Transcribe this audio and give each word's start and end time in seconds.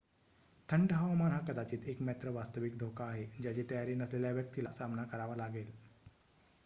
थंड 0.69 0.91
हवामान 0.93 1.31
हा 1.31 1.39
कदाचित 1.49 1.85
एकमात्र 1.87 2.29
वास्तविक 2.31 2.77
धोका 2.77 3.05
आहे 3.07 3.27
ज्याचा 3.39 3.69
तयारी 3.69 3.95
नसलेल्या 3.95 4.31
व्यक्तीला 4.33 4.71
सामना 4.73 5.03
करावा 5.07 5.35
लागेल 5.37 5.71